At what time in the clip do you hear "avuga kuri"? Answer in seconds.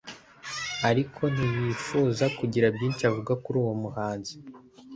3.09-3.57